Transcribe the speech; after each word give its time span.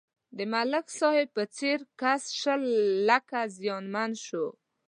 د 0.37 0.39
ملک 0.53 0.85
صاحب 0.99 1.27
په 1.37 1.43
څېر 1.57 1.79
کس 2.01 2.23
شل 2.39 2.61
لکه 3.09 3.39
زیانمن 3.57 4.11
شو. 4.25 4.45